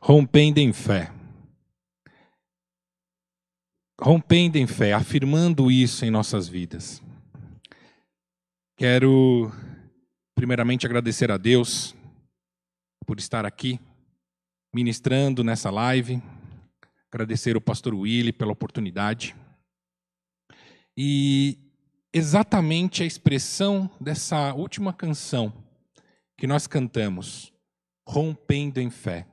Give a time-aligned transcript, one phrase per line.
[0.00, 1.12] Rompendo em fé.
[4.00, 7.02] Rompendo em fé, afirmando isso em nossas vidas.
[8.76, 9.52] Quero,
[10.34, 11.94] primeiramente, agradecer a Deus
[13.06, 13.78] por estar aqui,
[14.74, 16.20] ministrando nessa live.
[17.10, 19.36] Agradecer ao pastor Willy pela oportunidade.
[20.96, 21.58] E
[22.12, 25.52] exatamente a expressão dessa última canção
[26.36, 27.52] que nós cantamos,
[28.06, 29.26] rompendo em fé.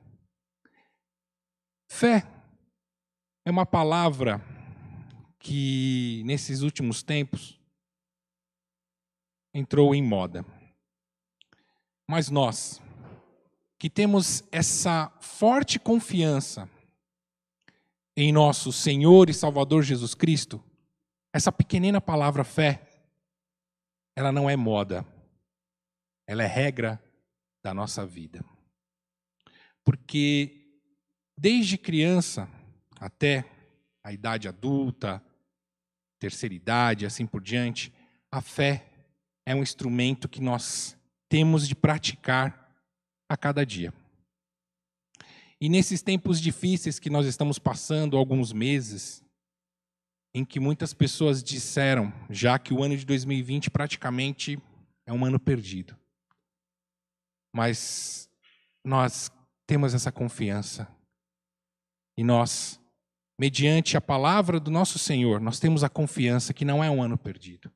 [1.94, 2.26] Fé
[3.44, 4.40] é uma palavra
[5.38, 7.60] que nesses últimos tempos
[9.54, 10.42] entrou em moda.
[12.08, 12.80] Mas nós,
[13.78, 16.68] que temos essa forte confiança
[18.16, 20.64] em nosso Senhor e Salvador Jesus Cristo,
[21.30, 22.88] essa pequenina palavra fé,
[24.16, 25.06] ela não é moda,
[26.26, 27.00] ela é regra
[27.62, 28.42] da nossa vida.
[29.84, 30.61] Porque
[31.38, 32.48] Desde criança
[33.00, 33.44] até
[34.04, 35.22] a idade adulta,
[36.18, 37.92] terceira idade, assim por diante,
[38.30, 38.86] a fé
[39.44, 40.96] é um instrumento que nós
[41.28, 42.72] temos de praticar
[43.28, 43.92] a cada dia.
[45.60, 49.24] E nesses tempos difíceis que nós estamos passando, alguns meses,
[50.34, 54.60] em que muitas pessoas disseram já que o ano de 2020 praticamente
[55.06, 55.96] é um ano perdido.
[57.54, 58.28] Mas
[58.84, 59.30] nós
[59.66, 60.88] temos essa confiança
[62.16, 62.80] e nós,
[63.38, 67.16] mediante a palavra do nosso Senhor, nós temos a confiança que não é um ano
[67.16, 67.72] perdido.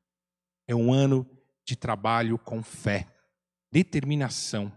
[0.67, 1.27] É um ano
[1.65, 3.07] de trabalho com fé,
[3.71, 4.71] determinação.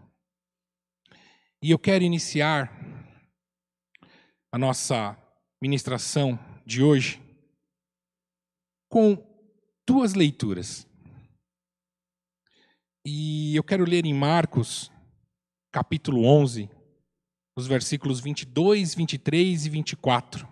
[1.61, 2.71] E eu quero iniciar
[4.51, 5.17] a nossa
[5.61, 7.21] ministração de hoje
[8.89, 9.15] com
[9.87, 10.87] duas leituras.
[13.05, 14.91] E eu quero ler em Marcos,
[15.71, 16.69] capítulo 11,
[17.55, 20.47] os versículos 22, 23 e 24.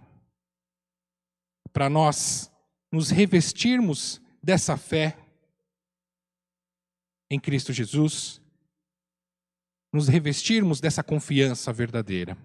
[1.71, 2.51] Para nós
[2.91, 5.17] nos revestirmos dessa fé
[7.29, 8.41] em Cristo Jesus,
[9.93, 12.37] nos revestirmos dessa confiança verdadeira.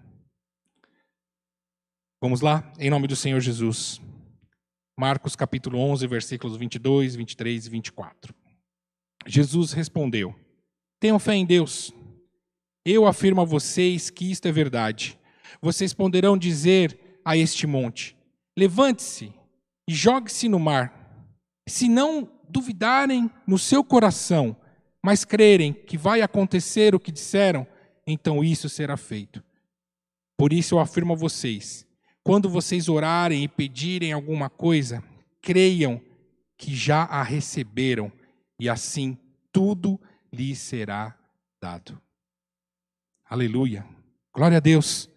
[2.21, 3.99] Vamos lá, em nome do Senhor Jesus.
[4.97, 8.35] Marcos capítulo 11, versículos 22, 23 e 24.
[9.27, 10.33] Jesus respondeu:
[10.99, 11.93] Tenham fé em Deus.
[12.85, 15.17] Eu afirmo a vocês que isto é verdade.
[15.59, 18.15] Vocês poderão dizer a este monte:
[18.55, 19.33] Levante-se
[19.87, 20.93] e jogue-se no mar.
[21.67, 24.55] Se não duvidarem no seu coração,
[25.03, 27.65] mas crerem que vai acontecer o que disseram,
[28.05, 29.43] então isso será feito.
[30.37, 31.87] Por isso eu afirmo a vocês:
[32.23, 35.03] quando vocês orarem e pedirem alguma coisa,
[35.41, 35.99] creiam
[36.55, 38.11] que já a receberam,
[38.59, 39.17] e assim
[39.51, 39.99] tudo
[40.31, 41.17] lhes será
[41.59, 42.04] dado.
[43.35, 43.85] Aleluia.
[44.33, 45.09] Glória a Deus.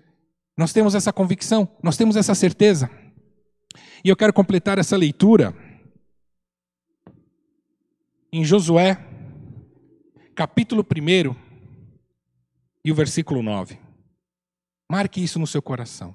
[0.57, 2.91] Nós temos essa convicção, nós temos essa certeza.
[4.05, 5.55] E eu quero completar essa leitura
[8.33, 8.97] em Josué,
[10.35, 11.37] capítulo 1
[12.85, 13.79] e o versículo 9.
[14.91, 16.13] Marque isso no seu coração.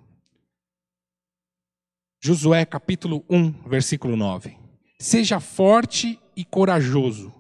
[2.22, 4.58] Josué, capítulo 1, versículo 9.
[5.00, 7.34] Seja forte e corajoso,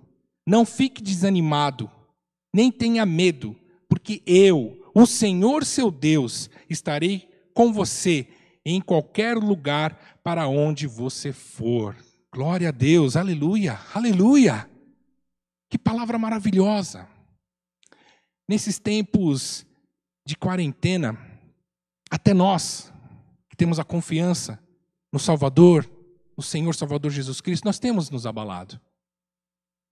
[0.47, 1.91] não fique desanimado,
[2.53, 3.59] nem tenha medo
[4.03, 8.27] porque eu, o Senhor seu Deus, estarei com você
[8.65, 11.95] em qualquer lugar para onde você for.
[12.29, 14.69] Glória a Deus, aleluia, aleluia.
[15.69, 17.07] Que palavra maravilhosa.
[18.45, 19.65] Nesses tempos
[20.27, 21.17] de quarentena,
[22.11, 22.91] até nós,
[23.49, 24.61] que temos a confiança
[25.13, 25.89] no Salvador,
[26.35, 28.81] no Senhor Salvador Jesus Cristo, nós temos nos abalado.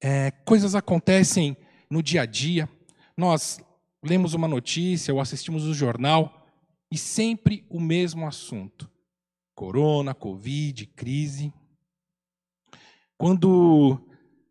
[0.03, 1.55] É, coisas acontecem
[1.89, 2.67] no dia a dia,
[3.15, 3.61] nós
[4.03, 6.47] lemos uma notícia ou assistimos o um jornal
[6.91, 8.89] e sempre o mesmo assunto:
[9.55, 11.53] corona, covid, crise.
[13.17, 13.99] Quando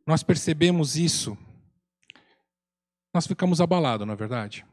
[0.07, 1.37] nós percebemos isso,
[3.13, 4.65] nós ficamos abalados, não é verdade?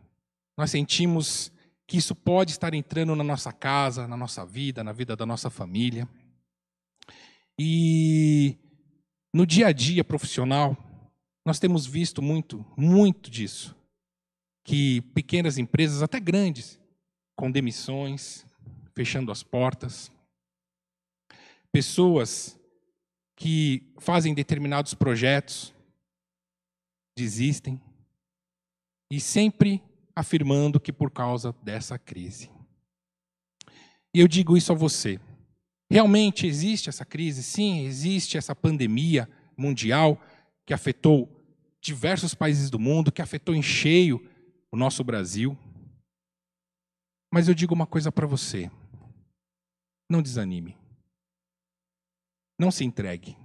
[0.56, 1.52] Nós sentimos
[1.88, 5.50] que isso pode estar entrando na nossa casa, na nossa vida, na vida da nossa
[5.50, 6.08] família.
[7.58, 8.56] E
[9.34, 10.78] no dia a dia profissional,
[11.46, 13.77] nós temos visto muito, muito disso
[14.67, 16.78] que pequenas empresas, até grandes,
[17.37, 18.46] com demissões,
[18.93, 20.11] fechando as portas,
[21.72, 22.59] pessoas
[23.34, 25.73] que fazem determinados projetos,
[27.17, 27.81] desistem,
[29.09, 29.81] e sempre
[30.14, 32.52] afirmando que por causa dessa crise.
[34.13, 35.17] E eu digo isso a você.
[35.90, 37.41] Realmente existe essa crise?
[37.41, 40.22] Sim, existe essa pandemia mundial
[40.66, 41.29] que afetou
[41.79, 44.22] diversos países do mundo, que afetou em cheio
[44.78, 45.58] nosso Brasil.
[47.34, 48.72] Mas eu digo uma coisa para você:
[50.09, 50.78] não desanime.
[52.59, 53.38] Não se entregue.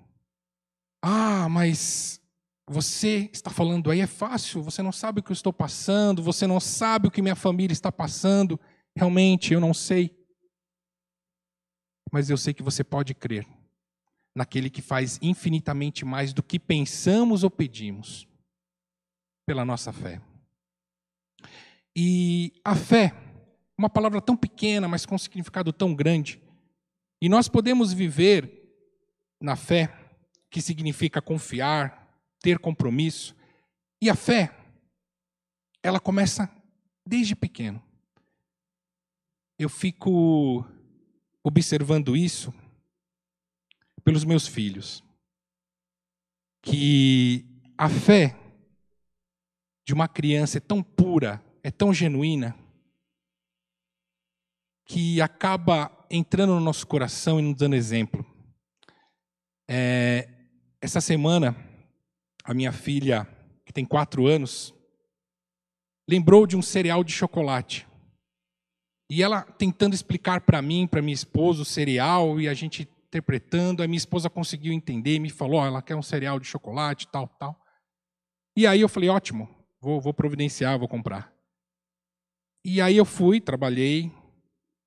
[1.03, 2.21] Ah, mas
[2.69, 6.47] você está falando aí é fácil, você não sabe o que eu estou passando, você
[6.47, 8.59] não sabe o que minha família está passando.
[8.97, 10.17] Realmente, eu não sei.
[12.11, 13.47] Mas eu sei que você pode crer
[14.35, 18.27] naquele que faz infinitamente mais do que pensamos ou pedimos,
[19.47, 20.21] pela nossa fé.
[21.97, 23.15] E a fé,
[23.77, 26.41] uma palavra tão pequena, mas com um significado tão grande.
[27.21, 28.63] E nós podemos viver
[29.41, 29.95] na fé,
[30.51, 33.35] que significa confiar, ter compromisso.
[34.01, 34.55] E a fé,
[35.83, 36.51] ela começa
[37.07, 37.83] desde pequeno.
[39.59, 40.67] Eu fico
[41.45, 42.53] observando isso
[44.03, 45.03] pelos meus filhos.
[46.63, 47.45] Que
[47.77, 48.37] a fé
[49.85, 52.57] de uma criança é tão pura, é tão genuína,
[54.85, 58.27] que acaba entrando no nosso coração e nos dando exemplo.
[59.69, 60.29] É,
[60.81, 61.57] essa semana,
[62.45, 63.27] a minha filha,
[63.65, 64.75] que tem quatro anos,
[66.09, 67.87] lembrou de um cereal de chocolate.
[69.09, 73.83] E ela tentando explicar para mim, para minha esposa, o cereal, e a gente interpretando,
[73.83, 77.29] a minha esposa conseguiu entender, me falou, oh, ela quer um cereal de chocolate, tal,
[77.29, 77.59] tal.
[78.57, 79.49] E aí eu falei, ótimo,
[79.81, 81.32] vou, vou providenciar, vou comprar.
[82.65, 84.13] E aí eu fui, trabalhei,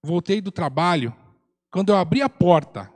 [0.04, 1.16] voltei do trabalho.
[1.72, 2.92] Quando eu abri a porta,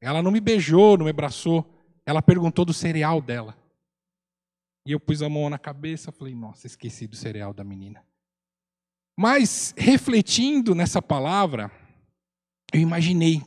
[0.00, 1.64] ela não me beijou, não me abraçou.
[2.04, 3.56] Ela perguntou do cereal dela.
[4.86, 8.04] E eu pus a mão na cabeça, falei, nossa, esqueci do cereal da menina.
[9.16, 11.70] Mas, refletindo nessa palavra,
[12.72, 13.42] eu imaginei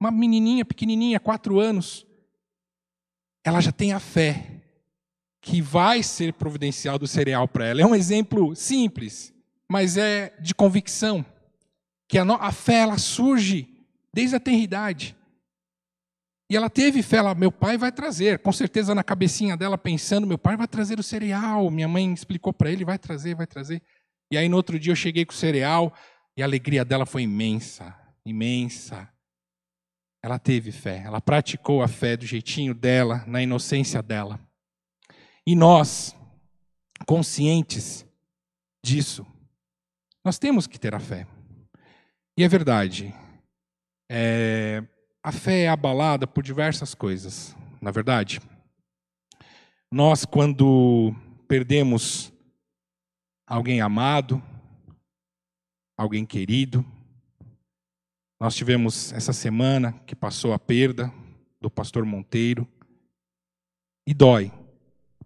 [0.00, 2.06] uma menininha pequenininha, quatro anos,
[3.44, 4.60] ela já tem a fé
[5.40, 7.80] que vai ser providencial do cereal para ela.
[7.80, 9.32] É um exemplo simples,
[9.70, 11.24] mas é de convicção.
[12.08, 13.68] Que a, a fé ela surge
[14.12, 15.16] desde a tenridade.
[16.48, 20.26] E ela teve fé, ela, meu pai vai trazer, com certeza na cabecinha dela pensando,
[20.26, 21.70] meu pai vai trazer o cereal.
[21.70, 23.82] Minha mãe explicou para ele, vai trazer, vai trazer.
[24.30, 25.92] E aí no outro dia eu cheguei com o cereal
[26.36, 29.08] e a alegria dela foi imensa, imensa.
[30.22, 34.40] Ela teve fé, ela praticou a fé do jeitinho dela, na inocência dela.
[35.46, 36.16] E nós,
[37.06, 38.04] conscientes
[38.84, 39.26] disso,
[40.26, 41.24] nós temos que ter a fé.
[42.36, 43.14] E é verdade,
[44.10, 44.82] é,
[45.22, 48.40] a fé é abalada por diversas coisas, na verdade.
[49.88, 51.14] Nós, quando
[51.46, 52.32] perdemos
[53.46, 54.42] alguém amado,
[55.96, 56.84] alguém querido,
[58.40, 61.08] nós tivemos essa semana que passou a perda
[61.60, 62.66] do pastor Monteiro,
[64.04, 64.50] e dói.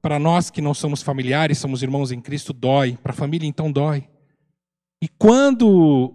[0.03, 2.99] Para nós que não somos familiares, somos irmãos em Cristo, dói.
[2.99, 4.07] Para a família, então, dói.
[5.03, 6.15] E quando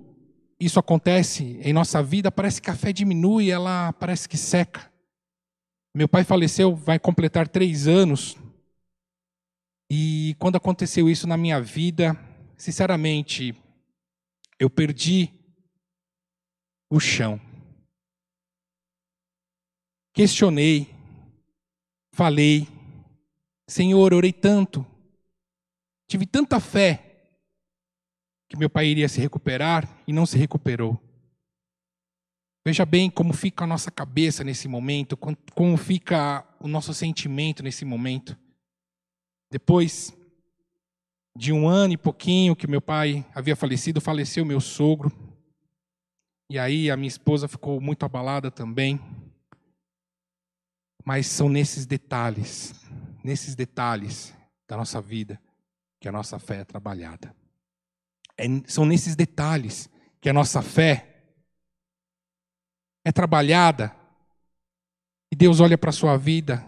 [0.60, 4.92] isso acontece em nossa vida, parece que a fé diminui, ela parece que seca.
[5.94, 8.38] Meu pai faleceu, vai completar três anos.
[9.90, 12.16] E quando aconteceu isso na minha vida,
[12.58, 13.56] sinceramente,
[14.60, 15.30] eu perdi
[16.90, 17.40] o chão.
[20.14, 20.94] Questionei,
[22.12, 22.68] falei,
[23.68, 24.86] Senhor, orei tanto,
[26.08, 27.05] tive tanta fé
[28.56, 31.00] que meu pai iria se recuperar e não se recuperou.
[32.66, 35.16] Veja bem como fica a nossa cabeça nesse momento,
[35.54, 38.36] como fica o nosso sentimento nesse momento.
[39.52, 40.18] Depois
[41.38, 45.12] de um ano e pouquinho que meu pai havia falecido, faleceu meu sogro.
[46.50, 49.00] E aí a minha esposa ficou muito abalada também.
[51.04, 52.74] Mas são nesses detalhes,
[53.24, 54.34] nesses detalhes
[54.68, 55.40] da nossa vida,
[56.00, 57.36] que a nossa fé é trabalhada.
[58.38, 59.90] É, são nesses detalhes
[60.20, 61.16] que a nossa fé
[63.04, 63.96] é trabalhada.
[65.32, 66.66] E Deus olha para a sua vida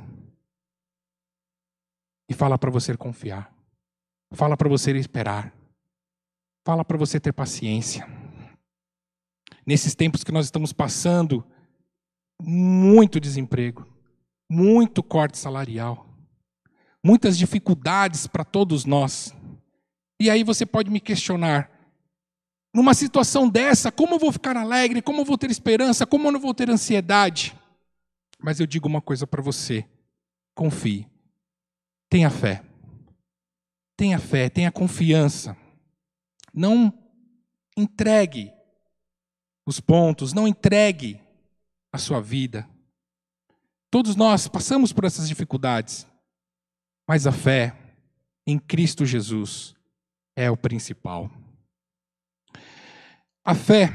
[2.29, 3.53] e fala para você confiar.
[4.33, 5.53] Fala para você esperar.
[6.65, 8.07] Fala para você ter paciência.
[9.65, 11.45] Nesses tempos que nós estamos passando,
[12.41, 13.87] muito desemprego,
[14.49, 16.07] muito corte salarial,
[17.03, 19.33] muitas dificuldades para todos nós.
[20.19, 21.69] E aí você pode me questionar:
[22.73, 25.01] numa situação dessa, como eu vou ficar alegre?
[25.01, 26.05] Como eu vou ter esperança?
[26.05, 27.55] Como eu não vou ter ansiedade?
[28.39, 29.85] Mas eu digo uma coisa para você:
[30.55, 31.07] confie,
[32.09, 32.63] tenha fé,
[33.95, 35.55] tenha fé, tenha confiança.
[36.53, 36.91] Não
[37.75, 38.51] entregue
[39.65, 41.21] os pontos, não entregue
[41.91, 42.67] a sua vida.
[43.91, 46.07] Todos nós passamos por essas dificuldades,
[47.07, 47.75] mas a fé
[48.45, 49.76] em Cristo Jesus
[50.37, 51.31] é o principal.
[53.43, 53.89] A fé,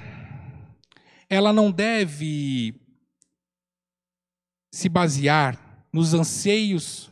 [1.31, 2.75] ela não deve
[4.75, 7.11] se basear nos anseios,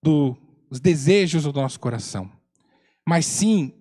[0.00, 2.30] dos desejos do nosso coração,
[3.04, 3.72] mas sim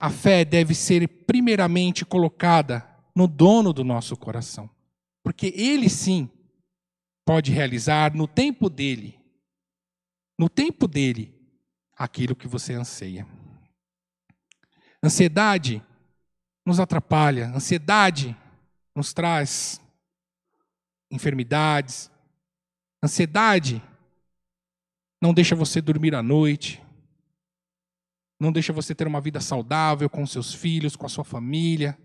[0.00, 4.70] a fé deve ser primeiramente colocada no dono do nosso coração,
[5.22, 6.30] porque ele sim
[7.26, 9.20] pode realizar no tempo dele,
[10.38, 11.34] no tempo dele,
[11.94, 13.26] aquilo que você anseia.
[15.04, 15.84] Ansiedade
[16.64, 18.34] nos atrapalha, ansiedade
[18.96, 19.78] nos traz
[21.10, 22.10] enfermidades,
[23.02, 23.82] ansiedade
[25.20, 26.82] não deixa você dormir à noite,
[28.40, 31.98] não deixa você ter uma vida saudável com seus filhos, com a sua família,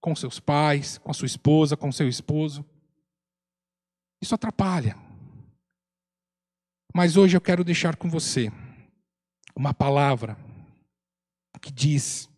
[0.00, 2.64] com seus pais, com a sua esposa, com seu esposo.
[4.18, 4.96] Isso atrapalha.
[6.94, 8.50] Mas hoje eu quero deixar com você
[9.54, 10.38] uma palavra
[11.60, 12.29] que diz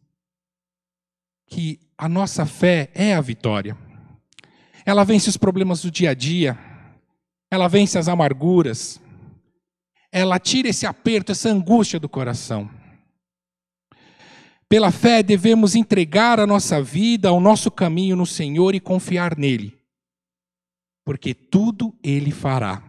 [1.52, 3.76] que a nossa fé é a vitória.
[4.86, 6.58] Ela vence os problemas do dia a dia,
[7.50, 8.98] ela vence as amarguras,
[10.10, 12.70] ela tira esse aperto, essa angústia do coração.
[14.66, 19.76] Pela fé, devemos entregar a nossa vida, o nosso caminho no Senhor e confiar nele,
[21.04, 22.82] porque tudo ele fará.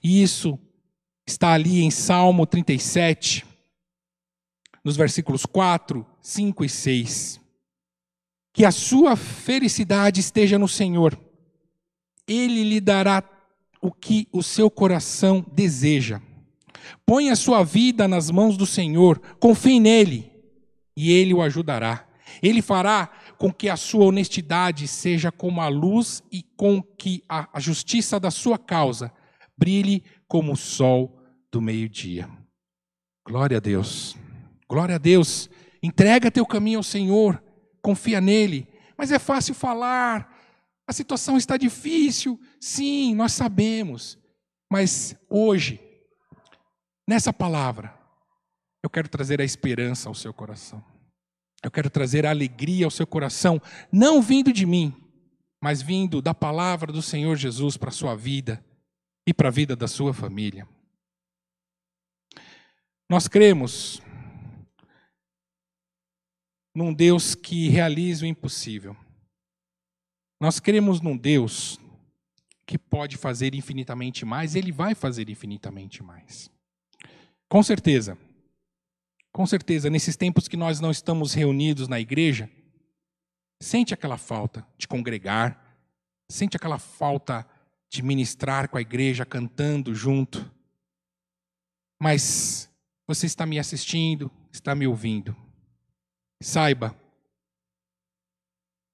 [0.00, 0.56] E isso
[1.26, 3.44] está ali em Salmo 37,
[4.84, 7.45] nos versículos 4, 5 e 6.
[8.56, 11.20] Que a sua felicidade esteja no Senhor,
[12.26, 13.22] ele lhe dará
[13.82, 16.22] o que o seu coração deseja.
[17.04, 20.32] Põe a sua vida nas mãos do Senhor, confie nele
[20.96, 22.08] e ele o ajudará.
[22.42, 27.60] Ele fará com que a sua honestidade seja como a luz e com que a
[27.60, 29.12] justiça da sua causa
[29.54, 31.20] brilhe como o sol
[31.52, 32.26] do meio-dia.
[33.22, 34.16] Glória a Deus.
[34.66, 35.50] Glória a Deus.
[35.82, 37.42] Entrega teu caminho ao Senhor,
[37.86, 38.66] confia nele.
[38.98, 40.36] Mas é fácil falar.
[40.88, 42.40] A situação está difícil.
[42.60, 44.18] Sim, nós sabemos.
[44.68, 45.80] Mas hoje,
[47.06, 47.96] nessa palavra,
[48.82, 50.84] eu quero trazer a esperança ao seu coração.
[51.62, 54.92] Eu quero trazer a alegria ao seu coração, não vindo de mim,
[55.62, 58.64] mas vindo da palavra do Senhor Jesus para a sua vida
[59.26, 60.68] e para a vida da sua família.
[63.08, 64.02] Nós cremos
[66.76, 68.94] num Deus que realiza o impossível.
[70.38, 71.80] Nós cremos num Deus
[72.66, 76.50] que pode fazer infinitamente mais, ele vai fazer infinitamente mais.
[77.48, 78.18] Com certeza.
[79.32, 82.50] Com certeza, nesses tempos que nós não estamos reunidos na igreja,
[83.58, 85.80] sente aquela falta de congregar,
[86.30, 87.48] sente aquela falta
[87.88, 90.52] de ministrar com a igreja, cantando junto.
[91.98, 92.70] Mas
[93.06, 95.45] você está me assistindo, está me ouvindo.
[96.42, 96.94] Saiba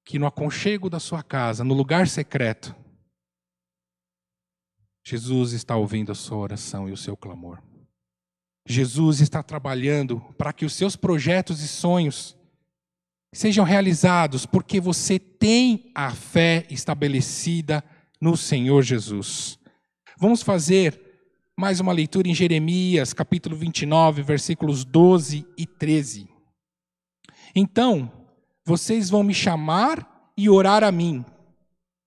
[0.04, 2.74] que no aconchego da sua casa, no lugar secreto,
[5.04, 7.62] Jesus está ouvindo a sua oração e o seu clamor.
[8.66, 12.36] Jesus está trabalhando para que os seus projetos e sonhos
[13.34, 17.82] sejam realizados, porque você tem a fé estabelecida
[18.20, 19.58] no Senhor Jesus.
[20.16, 21.00] Vamos fazer
[21.58, 26.31] mais uma leitura em Jeremias, capítulo 29, versículos 12 e 13.
[27.54, 28.10] Então,
[28.64, 31.24] vocês vão me chamar e orar a mim,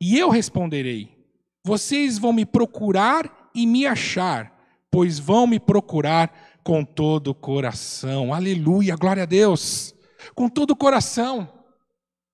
[0.02, 1.16] e eu responderei.
[1.64, 4.52] Vocês vão me procurar e me achar,
[4.92, 8.34] pois vão me procurar com todo o coração.
[8.34, 9.96] Aleluia, glória a Deus.
[10.34, 11.48] Com todo o coração.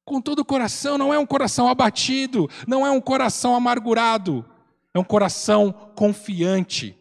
[0.06, 4.46] Com todo o coração, não é um coração abatido, não é um coração amargurado,
[4.94, 6.98] é um coração confiante.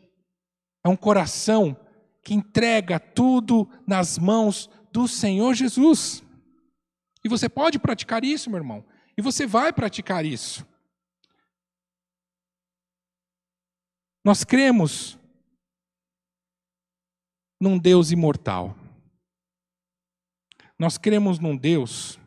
[0.85, 1.77] É um coração
[2.23, 6.23] que entrega tudo nas mãos do Senhor Jesus.
[7.25, 8.85] E você pode praticar isso, meu irmão.
[9.17, 10.67] E você vai praticar isso.
[14.25, 15.19] Nós cremos
[17.61, 18.77] num Deus imortal.
[20.79, 22.19] Nós cremos num Deus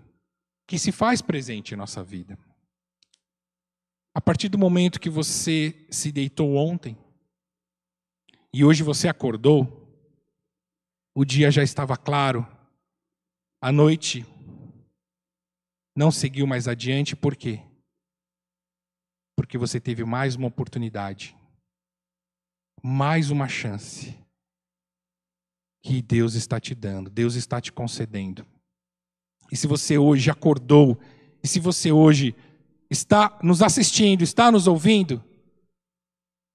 [0.67, 2.37] que se faz presente em nossa vida.
[4.13, 6.95] A partir do momento que você se deitou ontem
[8.53, 9.82] e hoje você acordou,
[11.15, 12.45] o dia já estava claro,
[13.61, 14.25] a noite
[15.95, 17.61] não seguiu mais adiante, por quê?
[19.35, 21.35] Porque você teve mais uma oportunidade
[22.83, 24.13] mais uma chance
[25.81, 28.45] que Deus está te dando, Deus está te concedendo.
[29.49, 30.99] E se você hoje acordou,
[31.41, 32.35] e se você hoje
[32.89, 35.23] está nos assistindo, está nos ouvindo,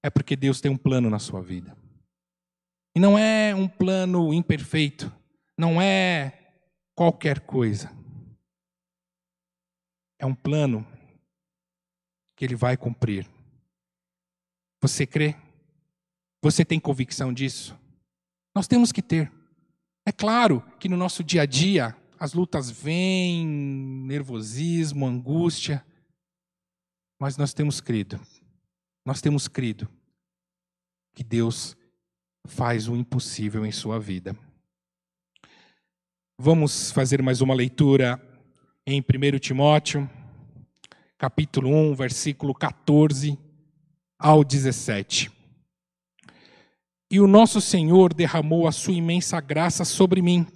[0.02, 1.76] é porque Deus tem um plano na sua vida.
[2.99, 5.14] E não é um plano imperfeito,
[5.57, 6.52] não é
[6.97, 7.97] qualquer coisa.
[10.19, 10.85] é um plano
[12.35, 13.25] que ele vai cumprir.
[14.83, 15.37] Você crê?
[16.43, 17.78] Você tem convicção disso?
[18.52, 19.33] Nós temos que ter.
[20.05, 25.87] É claro que no nosso dia a dia as lutas vêm, nervosismo, angústia,
[27.17, 28.21] mas nós temos crido.
[29.07, 29.88] Nós temos crido
[31.14, 31.77] que Deus
[32.49, 34.37] faz o impossível em sua vida.
[36.37, 38.21] Vamos fazer mais uma leitura
[38.87, 40.09] em 1 Timóteo,
[41.19, 43.38] capítulo 1, versículo 14
[44.19, 45.31] ao 17.
[47.11, 50.47] E o nosso Senhor derramou a sua imensa graça sobre mim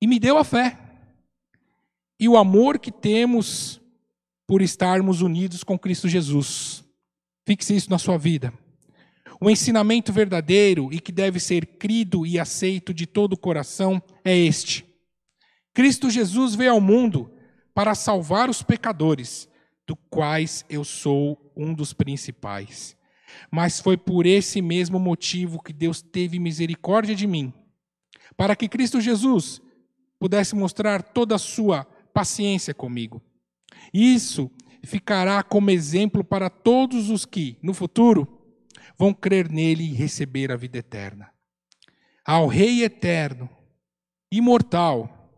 [0.00, 0.78] e me deu a fé
[2.18, 3.80] e o amor que temos
[4.46, 6.84] por estarmos unidos com Cristo Jesus.
[7.44, 8.52] Fixe isso na sua vida.
[9.40, 14.36] O ensinamento verdadeiro e que deve ser crido e aceito de todo o coração é
[14.36, 14.84] este:
[15.74, 17.30] Cristo Jesus veio ao mundo
[17.74, 19.48] para salvar os pecadores,
[19.86, 22.96] do quais eu sou um dos principais.
[23.50, 27.52] Mas foi por esse mesmo motivo que Deus teve misericórdia de mim,
[28.36, 29.60] para que Cristo Jesus
[30.18, 33.20] pudesse mostrar toda a sua paciência comigo.
[33.92, 34.50] Isso
[34.82, 38.35] ficará como exemplo para todos os que, no futuro,
[38.98, 41.30] vão crer nele e receber a vida eterna.
[42.24, 43.48] Ao Rei eterno,
[44.32, 45.30] imortal,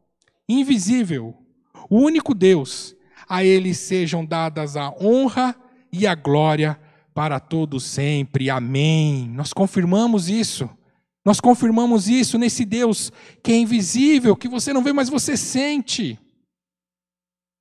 [0.49, 1.37] invisível,
[1.91, 2.95] o único Deus,
[3.29, 5.55] a ele sejam dadas a honra
[5.93, 6.81] e a glória
[7.15, 8.49] para todos sempre.
[8.49, 9.29] Amém.
[9.29, 10.71] Nós confirmamos isso.
[11.25, 13.13] Nós confirmamos isso nesse Deus
[13.43, 16.19] que é invisível, que você não vê, mas você sente.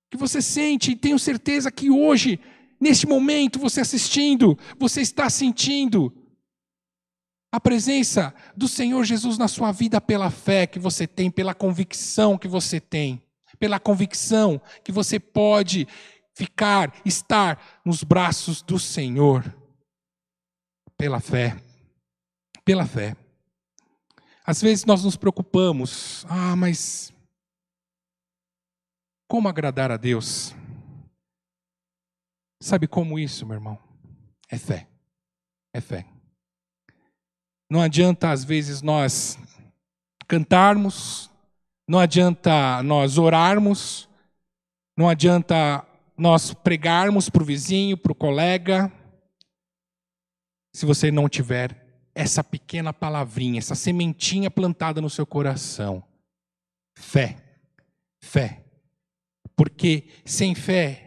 [0.10, 2.40] Que você sente, e tenho certeza que hoje
[2.80, 6.14] Neste momento, você assistindo, você está sentindo
[7.52, 12.38] a presença do Senhor Jesus na sua vida pela fé que você tem, pela convicção
[12.38, 13.22] que você tem,
[13.58, 15.88] pela convicção que você pode
[16.36, 19.44] ficar, estar nos braços do Senhor.
[20.96, 21.58] Pela fé.
[22.64, 23.16] Pela fé.
[24.46, 27.12] Às vezes nós nos preocupamos, ah, mas
[29.28, 30.56] como agradar a Deus?
[32.60, 33.78] Sabe como isso, meu irmão?
[34.50, 34.88] É fé.
[35.74, 36.06] É fé.
[37.70, 39.38] Não adianta, às vezes, nós
[40.28, 41.30] cantarmos,
[41.88, 44.10] não adianta nós orarmos,
[44.98, 45.86] não adianta
[46.18, 48.92] nós pregarmos para o vizinho, para o colega,
[50.74, 56.04] se você não tiver essa pequena palavrinha, essa sementinha plantada no seu coração.
[56.98, 57.38] Fé.
[58.24, 58.64] Fé.
[59.56, 61.07] Porque sem fé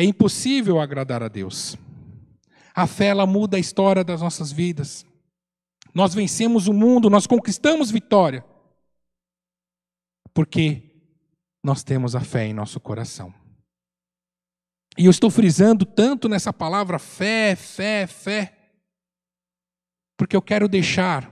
[0.00, 1.76] é impossível agradar a Deus.
[2.74, 5.04] A fé ela muda a história das nossas vidas.
[5.94, 8.42] Nós vencemos o mundo, nós conquistamos vitória.
[10.32, 10.82] Porque
[11.62, 13.34] nós temos a fé em nosso coração.
[14.96, 18.56] E eu estou frisando tanto nessa palavra fé, fé, fé,
[20.16, 21.30] porque eu quero deixar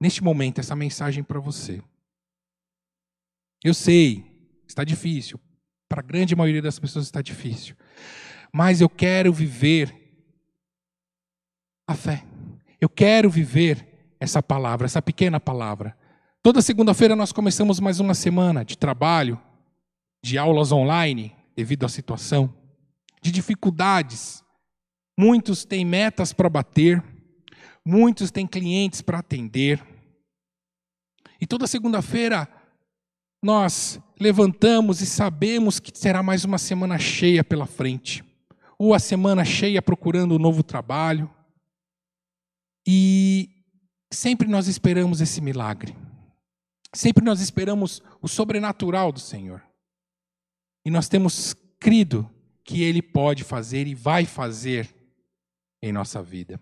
[0.00, 1.80] neste momento essa mensagem para você.
[3.62, 5.38] Eu sei, está difícil,
[5.88, 7.74] para a grande maioria das pessoas está difícil.
[8.52, 9.94] Mas eu quero viver
[11.86, 12.24] a fé.
[12.80, 15.96] Eu quero viver essa palavra, essa pequena palavra.
[16.42, 19.40] Toda segunda-feira nós começamos mais uma semana de trabalho,
[20.22, 22.54] de aulas online, devido à situação,
[23.22, 24.44] de dificuldades.
[25.18, 27.02] Muitos têm metas para bater,
[27.84, 29.82] muitos têm clientes para atender.
[31.40, 32.48] E toda segunda-feira
[33.42, 38.24] nós levantamos e sabemos que será mais uma semana cheia pela frente,
[38.78, 41.30] ou a semana cheia procurando um novo trabalho.
[42.86, 43.48] E
[44.12, 45.94] sempre nós esperamos esse milagre.
[46.94, 49.62] Sempre nós esperamos o sobrenatural do Senhor.
[50.84, 52.28] E nós temos crido
[52.64, 54.94] que Ele pode fazer e vai fazer
[55.82, 56.60] em nossa vida.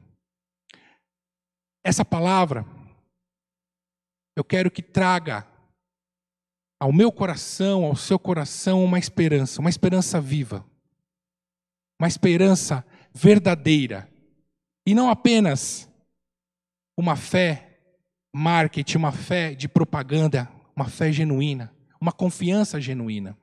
[1.85, 2.67] Essa palavra,
[4.37, 5.47] eu quero que traga
[6.79, 10.65] ao meu coração, ao seu coração, uma esperança, uma esperança viva,
[11.99, 14.11] uma esperança verdadeira,
[14.87, 15.89] e não apenas
[16.97, 17.81] uma fé
[18.35, 23.37] marketing, uma fé de propaganda, uma fé genuína, uma confiança genuína.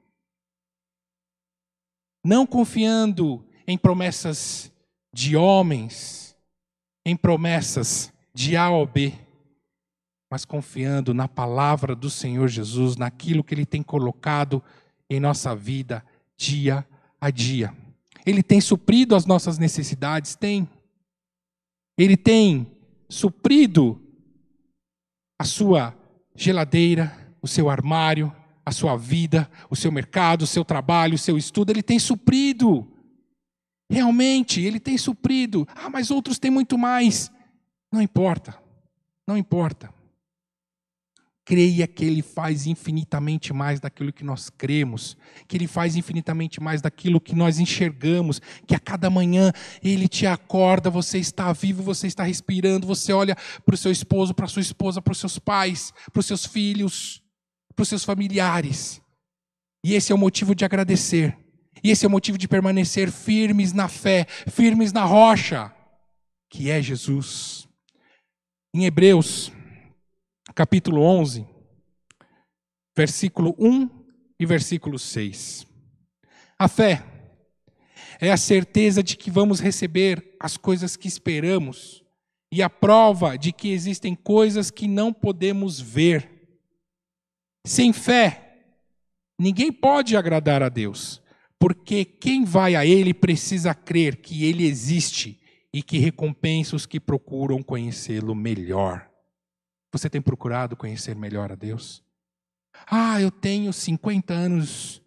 [2.23, 4.71] Não confiando em promessas
[5.11, 6.37] de homens,
[7.05, 9.13] em promessas de A ou B,
[10.33, 14.63] mas confiando na palavra do Senhor Jesus, naquilo que Ele tem colocado
[15.07, 16.03] em nossa vida
[16.35, 16.83] dia
[17.21, 17.71] a dia.
[18.25, 20.35] Ele tem suprido as nossas necessidades?
[20.35, 20.67] Tem.
[21.95, 22.65] Ele tem
[23.07, 24.01] suprido
[25.37, 25.95] a sua
[26.35, 31.37] geladeira, o seu armário, a sua vida, o seu mercado, o seu trabalho, o seu
[31.37, 32.91] estudo, ele tem suprido.
[33.87, 35.67] Realmente, ele tem suprido.
[35.75, 37.31] Ah, mas outros têm muito mais.
[37.91, 38.59] Não importa.
[39.27, 39.93] Não importa.
[41.45, 46.81] Creia que Ele faz infinitamente mais daquilo que nós cremos, que Ele faz infinitamente mais
[46.81, 49.51] daquilo que nós enxergamos, que a cada manhã
[49.83, 54.33] Ele te acorda, você está vivo, você está respirando, você olha para o seu esposo,
[54.33, 57.21] para a sua esposa, para os seus pais, para os seus filhos,
[57.75, 59.01] para os seus familiares.
[59.83, 61.37] E esse é o motivo de agradecer,
[61.83, 65.73] e esse é o motivo de permanecer firmes na fé, firmes na rocha,
[66.49, 67.67] que é Jesus.
[68.73, 69.51] Em Hebreus
[70.53, 71.47] capítulo 11,
[72.95, 73.89] versículo 1
[74.39, 75.65] e versículo 6.
[76.57, 77.03] A fé
[78.19, 82.03] é a certeza de que vamos receber as coisas que esperamos
[82.51, 86.29] e a prova de que existem coisas que não podemos ver.
[87.65, 88.75] Sem fé,
[89.39, 91.21] ninguém pode agradar a Deus,
[91.57, 95.41] porque quem vai a Ele precisa crer que Ele existe
[95.73, 99.12] e que recompensa os que procuram conhecê-lo melhor.
[99.93, 102.03] Você tem procurado conhecer melhor a Deus?
[102.87, 105.01] Ah, eu tenho 50 anos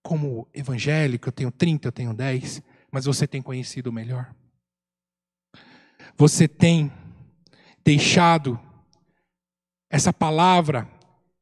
[0.00, 4.32] como evangélico, eu tenho 30, eu tenho 10, mas você tem conhecido melhor?
[6.16, 6.90] Você tem
[7.84, 8.58] deixado
[9.90, 10.88] essa palavra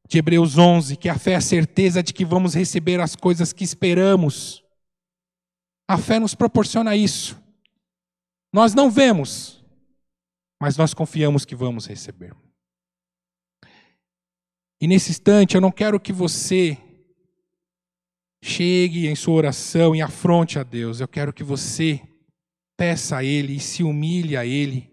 [0.08, 3.52] de Hebreus 11, que a fé é a certeza de que vamos receber as coisas
[3.52, 4.64] que esperamos.
[5.86, 7.38] A fé nos proporciona isso.
[8.52, 9.62] Nós não vemos,
[10.60, 12.34] mas nós confiamos que vamos receber.
[14.86, 16.78] E nesse instante, eu não quero que você
[18.40, 21.00] chegue em sua oração e afronte a Deus.
[21.00, 22.00] Eu quero que você
[22.76, 24.88] peça a Ele e se humilhe a Ele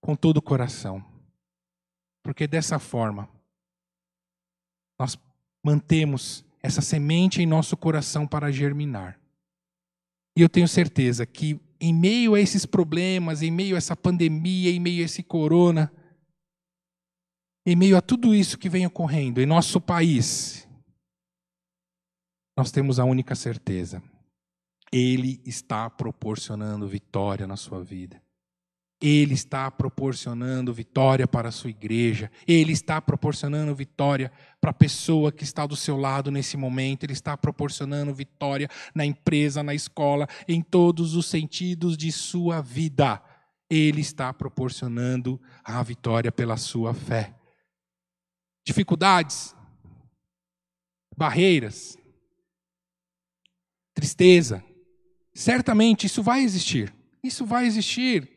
[0.00, 1.00] com todo o coração.
[2.24, 3.28] Porque dessa forma,
[4.98, 5.16] nós
[5.64, 9.16] mantemos essa semente em nosso coração para germinar.
[10.36, 14.72] E eu tenho certeza que, em meio a esses problemas, em meio a essa pandemia,
[14.72, 15.88] em meio a esse corona,
[17.64, 20.68] em meio a tudo isso que vem ocorrendo em nosso país,
[22.56, 24.02] nós temos a única certeza:
[24.92, 28.20] Ele está proporcionando vitória na sua vida.
[29.00, 32.30] Ele está proporcionando vitória para a sua igreja.
[32.46, 37.02] Ele está proporcionando vitória para a pessoa que está do seu lado nesse momento.
[37.02, 43.20] Ele está proporcionando vitória na empresa, na escola, em todos os sentidos de sua vida.
[43.68, 47.34] Ele está proporcionando a vitória pela sua fé
[48.64, 49.54] dificuldades,
[51.16, 51.96] barreiras,
[53.94, 54.64] tristeza.
[55.34, 56.92] Certamente isso vai existir.
[57.22, 58.28] Isso vai existir.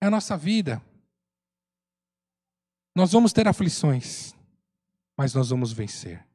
[0.00, 0.82] É a nossa vida.
[2.94, 4.34] Nós vamos ter aflições,
[5.16, 6.26] mas nós vamos vencer,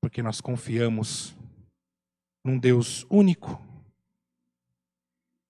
[0.00, 1.34] porque nós confiamos
[2.42, 3.60] num Deus único,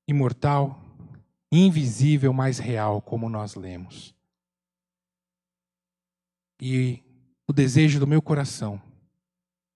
[0.09, 0.83] imortal,
[1.53, 4.15] invisível, mas real, como nós lemos.
[6.61, 7.03] E
[7.49, 8.81] o desejo do meu coração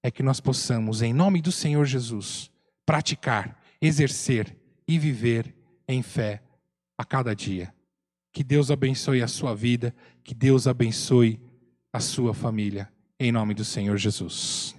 [0.03, 2.51] é que nós possamos, em nome do Senhor Jesus,
[2.85, 5.55] praticar, exercer e viver
[5.88, 6.42] em fé
[6.99, 7.75] a cada dia.
[8.33, 11.40] Que Deus abençoe a sua vida, que Deus abençoe
[11.92, 14.77] a sua família, em nome do Senhor Jesus.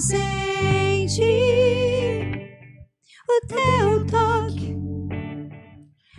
[0.00, 1.20] Ao sentir
[3.28, 4.74] o teu toque.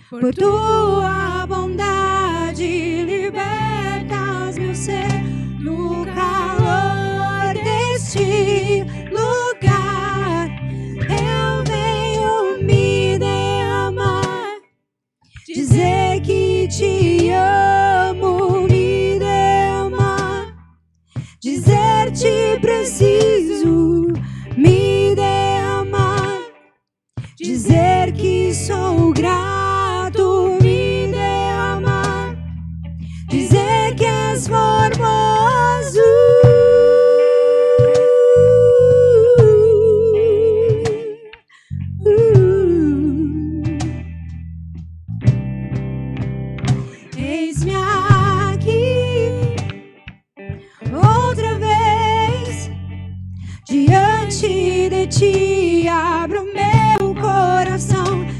[0.09, 5.20] Por tua bondade libertas meu ser
[27.71, 32.35] dizer que sou grato, me derramar,
[33.29, 36.01] dizer que és formoso.
[47.17, 47.73] Eis-me
[48.53, 49.55] aqui
[50.93, 52.69] outra vez
[53.65, 55.87] diante de ti.
[55.87, 56.70] Abro meu
[57.81, 58.30] coração,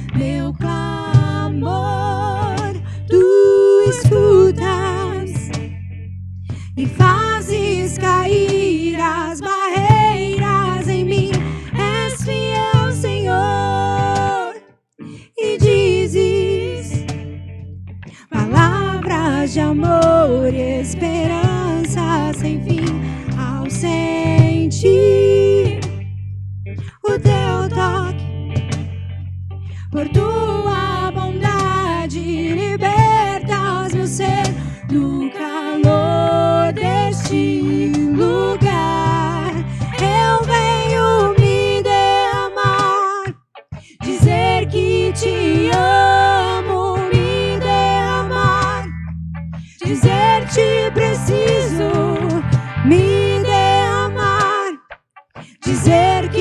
[56.12, 56.41] dizer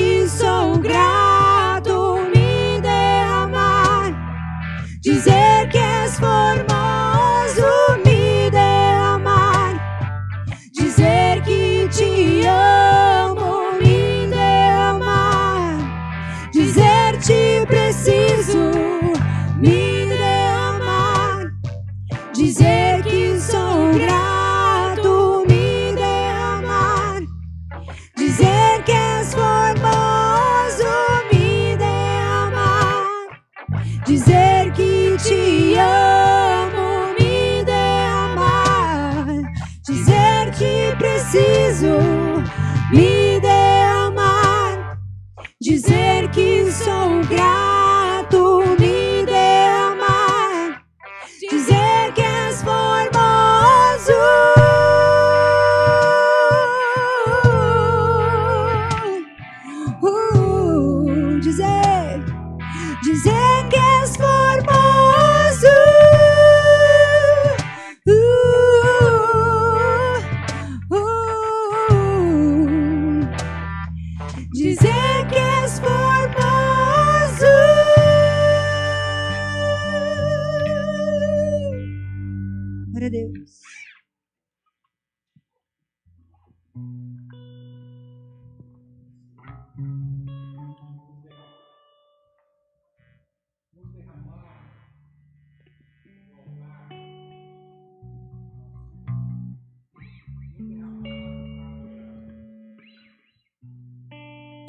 [63.03, 63.40] dizer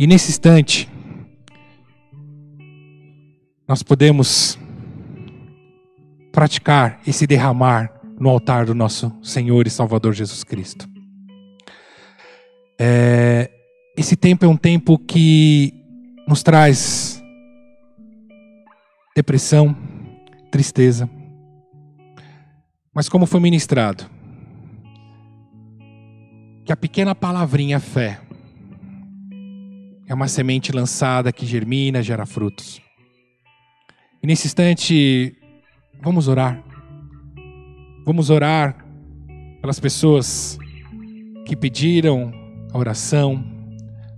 [0.02, 0.90] E nesse instante,
[3.68, 4.58] nós podemos
[6.32, 10.88] praticar esse derramar no altar do nosso Senhor e Salvador Jesus Cristo.
[12.80, 13.48] É,
[13.96, 15.72] esse tempo é um tempo que
[16.26, 17.22] nos traz
[19.14, 19.76] depressão,
[20.50, 21.08] tristeza.
[22.92, 24.04] Mas como foi ministrado,
[26.64, 28.18] que a pequena palavrinha fé
[30.12, 32.82] é uma semente lançada que germina, gera frutos.
[34.22, 35.34] E nesse instante,
[36.02, 36.62] vamos orar.
[38.04, 38.84] Vamos orar
[39.62, 40.58] pelas pessoas
[41.46, 42.30] que pediram
[42.74, 43.42] a oração,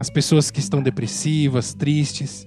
[0.00, 2.44] as pessoas que estão depressivas, tristes.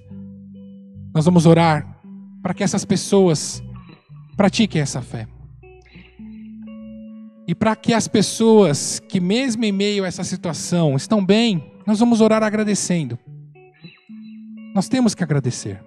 [1.14, 1.98] Nós vamos orar
[2.42, 3.62] para que essas pessoas
[4.36, 5.26] pratiquem essa fé.
[7.46, 11.98] E para que as pessoas que, mesmo em meio a essa situação, estão bem, nós
[11.98, 13.18] vamos orar agradecendo.
[14.78, 15.82] Nós temos que agradecer.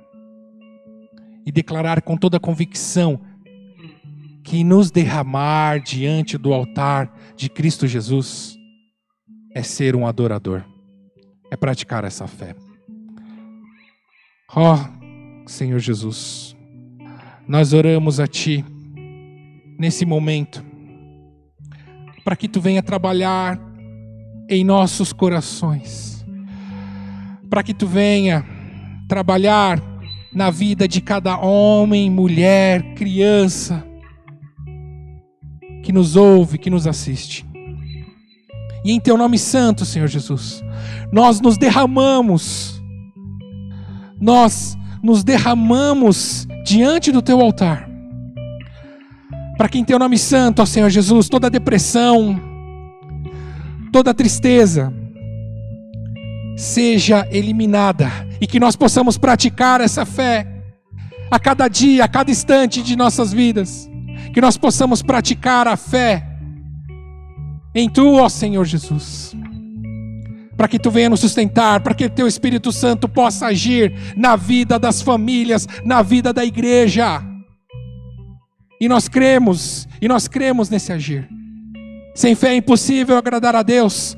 [1.45, 3.21] E declarar com toda convicção
[4.43, 8.57] que nos derramar diante do altar de Cristo Jesus
[9.55, 10.65] é ser um adorador,
[11.49, 12.53] é praticar essa fé.
[14.53, 16.53] Ó oh, Senhor Jesus,
[17.47, 18.65] nós oramos a Ti
[19.79, 20.61] nesse momento,
[22.25, 23.57] para que Tu venha trabalhar
[24.49, 26.25] em nossos corações,
[27.49, 28.59] para que Tu venha
[29.11, 29.83] trabalhar
[30.33, 33.85] na vida de cada homem, mulher, criança
[35.83, 37.45] que nos ouve, que nos assiste.
[38.85, 40.63] E em Teu nome santo, Senhor Jesus,
[41.11, 42.81] nós nos derramamos,
[44.17, 47.89] nós nos derramamos diante do Teu altar,
[49.57, 52.39] para que em Teu nome santo, ó Senhor Jesus, toda depressão,
[53.91, 54.93] toda tristeza,
[56.61, 60.45] seja eliminada e que nós possamos praticar essa fé
[61.31, 63.89] a cada dia, a cada instante de nossas vidas.
[64.31, 66.23] Que nós possamos praticar a fé
[67.73, 69.35] em Tu, ó Senhor Jesus.
[70.55, 74.77] Para que Tu venha nos sustentar, para que Teu Espírito Santo possa agir na vida
[74.77, 77.23] das famílias, na vida da igreja.
[78.79, 81.27] E nós cremos, e nós cremos nesse agir.
[82.13, 84.15] Sem fé é impossível agradar a Deus.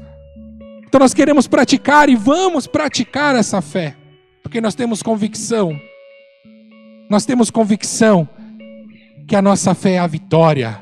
[0.94, 3.96] Então nós queremos praticar e vamos praticar essa fé,
[4.44, 5.76] porque nós temos convicção.
[7.10, 8.30] Nós temos convicção
[9.28, 10.80] que a nossa fé é a vitória.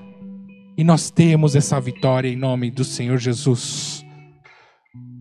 [0.78, 4.06] E nós temos essa vitória em nome do Senhor Jesus.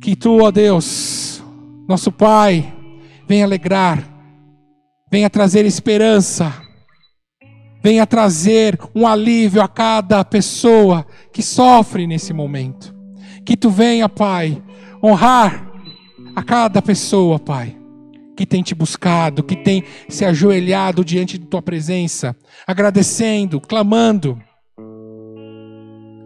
[0.02, 1.40] Que tu, ó Deus,
[1.88, 2.74] nosso Pai,
[3.28, 4.02] venha alegrar,
[5.08, 6.52] venha trazer esperança,
[7.80, 12.92] venha trazer um alívio a cada pessoa que sofre nesse momento.
[13.46, 14.60] Que tu venha, Pai,
[15.02, 15.70] honrar
[16.34, 17.76] a cada pessoa, Pai,
[18.36, 22.36] que tem te buscado, que tem se ajoelhado diante de tua presença,
[22.66, 24.40] agradecendo, clamando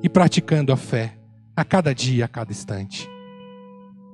[0.03, 1.17] e praticando a fé
[1.57, 3.09] a cada dia, a cada instante.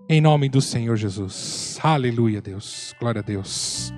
[0.09, 1.79] Em nome do Senhor Jesus.
[1.83, 2.95] Aleluia, Deus.
[2.99, 3.93] Glória a Deus.